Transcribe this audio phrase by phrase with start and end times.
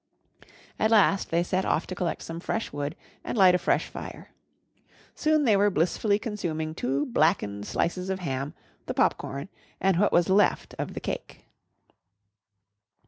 [0.79, 4.31] At last they set off to collect some fresh wood and light a fresh fire.
[5.13, 8.55] Soon they were blissfully consuming two blackened slices of ham,
[8.87, 9.47] the popcorn,
[9.79, 11.45] and what was left of the cake.